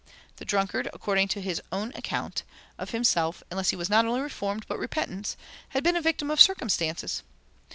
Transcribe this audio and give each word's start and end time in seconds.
The 0.37 0.45
drunkard, 0.45 0.89
according 0.95 1.27
to 1.27 1.41
his 1.41 1.61
own 1.71 1.91
account 1.93 2.41
of 2.79 2.89
himself 2.89 3.43
(unless 3.51 3.69
he 3.69 3.75
was 3.75 3.87
not 3.87 4.03
only 4.03 4.21
reformed, 4.21 4.65
but 4.67 4.79
repentant), 4.79 5.35
had 5.69 5.83
been 5.83 5.95
a 5.95 6.01
victim 6.01 6.31
of 6.31 6.41
circumstances. 6.41 7.21